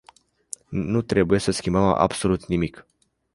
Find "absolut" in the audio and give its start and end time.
1.83-2.45